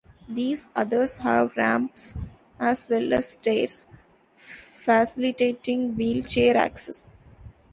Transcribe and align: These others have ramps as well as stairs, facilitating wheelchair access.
These 0.27 0.69
others 0.75 1.17
have 1.17 1.55
ramps 1.55 2.17
as 2.59 2.89
well 2.89 3.13
as 3.13 3.33
stairs, 3.33 3.87
facilitating 4.33 5.95
wheelchair 5.95 6.57
access. 6.57 7.11